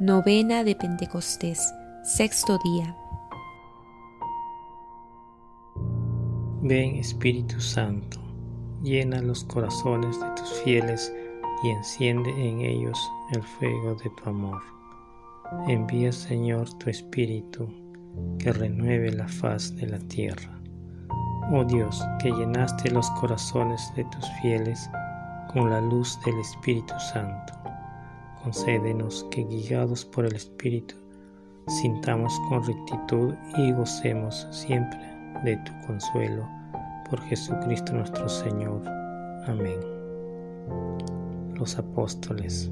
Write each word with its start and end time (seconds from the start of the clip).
Novena 0.00 0.64
de 0.64 0.74
Pentecostés, 0.74 1.74
sexto 2.02 2.58
día. 2.64 2.96
Ven 6.62 6.96
Espíritu 6.96 7.60
Santo, 7.60 8.18
llena 8.82 9.20
los 9.20 9.44
corazones 9.44 10.18
de 10.18 10.30
tus 10.36 10.48
fieles 10.64 11.12
y 11.62 11.68
enciende 11.68 12.30
en 12.30 12.62
ellos 12.62 12.98
el 13.32 13.42
fuego 13.42 13.94
de 13.96 14.08
tu 14.08 14.30
amor. 14.30 14.62
Envía 15.68 16.12
Señor 16.12 16.72
tu 16.78 16.88
Espíritu, 16.88 17.68
que 18.38 18.54
renueve 18.54 19.12
la 19.12 19.28
faz 19.28 19.76
de 19.76 19.86
la 19.86 19.98
tierra. 19.98 20.62
Oh 21.52 21.62
Dios, 21.62 22.02
que 22.22 22.30
llenaste 22.30 22.90
los 22.90 23.10
corazones 23.20 23.92
de 23.96 24.04
tus 24.04 24.26
fieles 24.40 24.88
con 25.52 25.68
la 25.68 25.82
luz 25.82 26.18
del 26.24 26.38
Espíritu 26.40 26.94
Santo 27.12 27.60
concédenos 28.42 29.26
que 29.30 29.44
guiados 29.44 30.04
por 30.04 30.24
el 30.24 30.34
Espíritu 30.34 30.94
sintamos 31.68 32.32
con 32.48 32.64
rectitud 32.64 33.34
y 33.56 33.72
gocemos 33.72 34.46
siempre 34.50 34.98
de 35.44 35.56
tu 35.58 35.72
consuelo 35.86 36.48
por 37.08 37.20
Jesucristo 37.22 37.92
nuestro 37.92 38.28
Señor. 38.28 38.82
Amén. 39.46 39.78
Los 41.54 41.78
apóstoles 41.78 42.70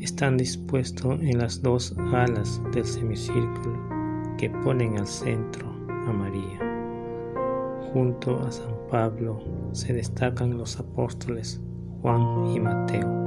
están 0.00 0.36
dispuestos 0.36 1.20
en 1.20 1.38
las 1.38 1.62
dos 1.62 1.94
alas 2.12 2.60
del 2.72 2.84
semicírculo 2.84 3.78
que 4.38 4.50
ponen 4.50 4.98
al 4.98 5.06
centro 5.06 5.68
a 5.88 6.12
María. 6.12 6.58
Junto 7.92 8.40
a 8.40 8.50
San 8.50 8.74
Pablo 8.90 9.40
se 9.72 9.92
destacan 9.92 10.58
los 10.58 10.80
apóstoles 10.80 11.60
Juan 12.00 12.46
y 12.48 12.58
Mateo 12.58 13.21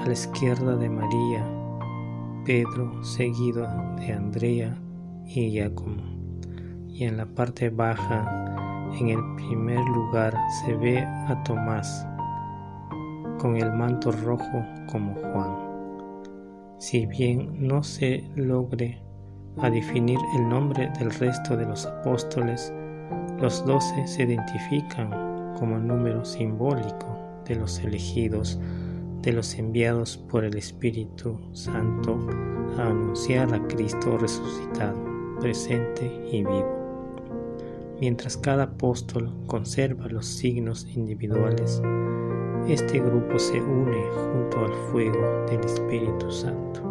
a 0.00 0.06
la 0.06 0.12
izquierda 0.12 0.76
de 0.76 0.88
María, 0.88 1.44
Pedro 2.44 3.02
seguido 3.02 3.66
de 3.96 4.12
Andrea 4.12 4.76
y 5.26 5.50
Giacomo. 5.50 6.02
Y 6.88 7.04
en 7.04 7.16
la 7.16 7.26
parte 7.26 7.70
baja, 7.70 8.90
en 8.98 9.08
el 9.08 9.34
primer 9.36 9.80
lugar, 9.88 10.36
se 10.60 10.74
ve 10.74 10.98
a 10.98 11.42
Tomás 11.44 12.06
con 13.38 13.56
el 13.56 13.72
manto 13.72 14.12
rojo 14.12 14.64
como 14.90 15.14
Juan. 15.14 15.56
Si 16.78 17.06
bien 17.06 17.66
no 17.66 17.82
se 17.82 18.24
logre 18.36 19.00
a 19.58 19.70
definir 19.70 20.18
el 20.36 20.48
nombre 20.48 20.90
del 20.98 21.10
resto 21.10 21.56
de 21.56 21.66
los 21.66 21.86
apóstoles, 21.86 22.72
los 23.40 23.64
doce 23.64 24.06
se 24.06 24.24
identifican 24.24 25.10
como 25.58 25.78
número 25.78 26.24
simbólico 26.24 27.18
de 27.46 27.56
los 27.56 27.78
elegidos 27.80 28.58
de 29.24 29.32
los 29.32 29.54
enviados 29.54 30.18
por 30.18 30.44
el 30.44 30.56
Espíritu 30.56 31.38
Santo 31.52 32.18
a 32.76 32.88
anunciar 32.88 33.54
a 33.54 33.66
Cristo 33.68 34.18
resucitado, 34.18 34.98
presente 35.40 36.04
y 36.30 36.44
vivo. 36.44 37.96
Mientras 38.00 38.36
cada 38.36 38.64
apóstol 38.64 39.32
conserva 39.46 40.08
los 40.08 40.26
signos 40.26 40.86
individuales, 40.94 41.80
este 42.68 43.00
grupo 43.00 43.38
se 43.38 43.60
une 43.62 44.02
junto 44.14 44.58
al 44.58 44.72
fuego 44.90 45.46
del 45.48 45.60
Espíritu 45.60 46.30
Santo. 46.30 46.82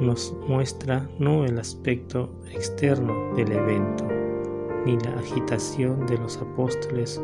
Nos 0.00 0.36
muestra 0.48 1.08
no 1.18 1.44
el 1.46 1.58
aspecto 1.58 2.34
externo 2.50 3.34
del 3.36 3.52
evento, 3.52 4.06
ni 4.84 4.98
la 4.98 5.14
agitación 5.18 6.04
de 6.06 6.18
los 6.18 6.36
apóstoles 6.36 7.22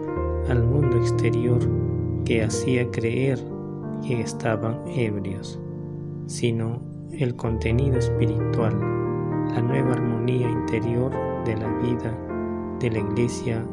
al 0.49 0.63
mundo 0.63 0.97
exterior 0.97 1.59
que 2.25 2.43
hacía 2.43 2.91
creer 2.91 3.39
que 4.07 4.21
estaban 4.21 4.81
ebrios, 4.89 5.61
sino 6.27 6.81
el 7.13 7.35
contenido 7.37 7.99
espiritual, 7.99 8.79
la 9.55 9.63
nueva 9.63 9.93
armonía 9.95 10.49
interior 10.49 11.11
de 11.45 11.57
la 11.57 11.69
vida 11.79 12.17
de 12.81 12.91
la 12.91 12.99
Iglesia 12.99 13.65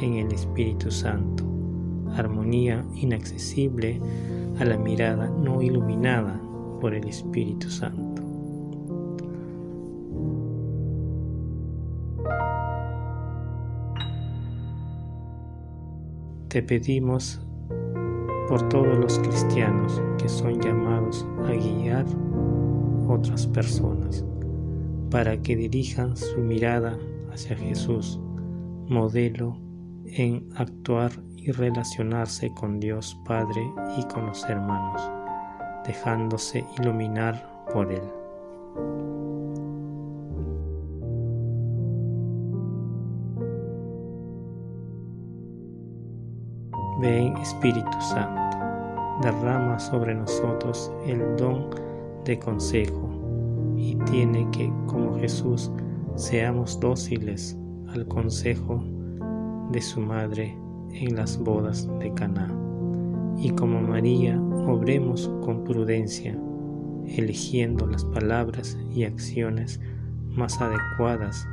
en 0.00 0.14
el 0.14 0.32
Espíritu 0.32 0.90
Santo, 0.90 1.44
armonía 2.14 2.84
inaccesible 2.94 4.00
a 4.58 4.64
la 4.64 4.78
mirada 4.78 5.28
no 5.28 5.60
iluminada 5.60 6.40
por 6.80 6.94
el 6.94 7.06
Espíritu 7.06 7.68
Santo. 7.68 8.22
Te 16.48 16.62
pedimos 16.62 17.40
por 18.48 18.68
todos 18.68 18.98
los 18.98 19.18
cristianos 19.18 20.00
que 20.18 20.28
son 20.28 20.60
llamados 20.60 21.26
a 21.46 21.52
guiar 21.52 22.06
otras 23.06 23.46
personas 23.46 24.24
para 25.10 25.40
que 25.40 25.56
dirijan 25.56 26.16
su 26.16 26.38
mirada 26.38 26.98
hacia 27.32 27.56
Jesús, 27.56 28.20
modelo 28.88 29.56
en 30.04 30.48
actuar 30.56 31.12
y 31.36 31.52
relacionarse 31.52 32.52
con 32.54 32.80
Dios 32.80 33.18
Padre 33.24 33.62
y 33.96 34.02
con 34.12 34.26
los 34.26 34.44
hermanos, 34.44 35.02
dejándose 35.86 36.64
iluminar 36.78 37.64
por 37.72 37.92
Él. 37.92 38.02
Ven 47.00 47.36
Espíritu 47.36 48.00
Santo, 48.00 48.58
derrama 49.22 49.78
sobre 49.78 50.16
nosotros 50.16 50.90
el 51.06 51.36
don 51.36 51.70
de 52.24 52.38
consejo 52.40 53.08
y 53.76 53.94
tiene 54.10 54.48
que, 54.50 54.72
como 54.86 55.16
Jesús, 55.18 55.70
seamos 56.16 56.80
dóciles 56.80 57.56
al 57.94 58.06
consejo 58.08 58.82
de 59.70 59.80
su 59.80 60.00
madre 60.00 60.58
en 60.92 61.14
las 61.14 61.38
bodas 61.38 61.88
de 62.00 62.12
Caná. 62.14 62.52
Y 63.38 63.50
como 63.50 63.80
María, 63.80 64.40
obremos 64.66 65.30
con 65.44 65.62
prudencia, 65.62 66.36
eligiendo 67.06 67.86
las 67.86 68.04
palabras 68.06 68.76
y 68.90 69.04
acciones 69.04 69.80
más 70.30 70.60
adecuadas 70.60 71.46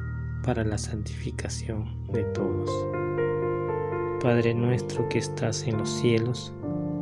para 0.43 0.63
la 0.63 0.79
santificación 0.79 2.03
de 2.11 2.23
todos. 2.23 3.04
Padre 4.25 4.55
nuestro 4.55 5.07
que 5.07 5.19
estás 5.19 5.67
en 5.67 5.77
los 5.77 5.87
cielos, 5.87 6.51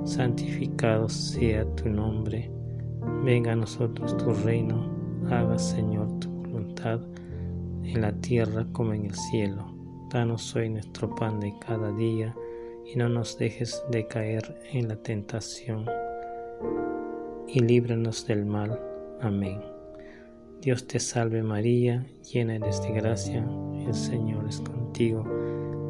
santificado 0.03 1.07
sea 1.07 1.63
tu 1.75 1.88
nombre, 1.88 2.51
venga 3.23 3.53
a 3.53 3.56
nosotros 3.56 4.17
tu 4.17 4.34
reino, 4.34 4.91
haga 5.31 5.57
Señor 5.57 6.19
tu 6.19 6.29
voluntad 6.29 7.00
en 7.84 8.01
la 8.01 8.11
tierra 8.11 8.67
como 8.73 8.91
en 8.91 9.06
el 9.06 9.16
cielo. 9.16 9.73
Danos 10.09 10.53
hoy 10.53 10.67
nuestro 10.67 11.16
pan 11.16 11.39
de 11.39 11.53
cada 11.66 11.94
día 11.94 12.35
y 12.94 12.97
no 12.97 13.07
nos 13.07 13.38
dejes 13.38 13.81
de 13.90 14.05
caer 14.05 14.59
en 14.73 14.90
la 14.90 14.97
tentación 14.97 15.85
y 17.47 17.61
líbranos 17.61 18.28
del 18.28 18.45
mal. 18.45 18.78
Amén. 19.22 19.61
Dios 20.59 20.88
te 20.88 21.00
salve 21.00 21.41
María, 21.41 22.05
llena 22.34 22.57
eres 22.57 22.81
de 22.81 22.91
gracia, 22.91 23.47
el 23.88 23.94
Señor 23.94 24.45
es 24.50 24.59
contigo 24.59 25.23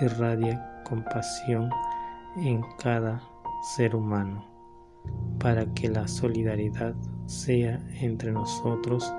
irradia 0.00 0.82
compasión 0.84 1.70
en 2.36 2.62
cada 2.78 3.22
ser 3.76 3.96
humano, 3.96 4.44
para 5.38 5.66
que 5.74 5.88
la 5.88 6.06
solidaridad 6.06 6.94
sea 7.26 7.80
entre 8.00 8.32
nosotros 8.32 9.12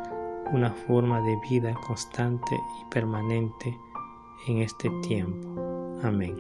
una 0.53 0.71
forma 0.71 1.19
de 1.21 1.38
vida 1.50 1.74
constante 1.85 2.56
y 2.81 2.89
permanente 2.89 3.77
en 4.47 4.59
este 4.59 4.89
tiempo. 5.01 6.00
Amén. 6.03 6.38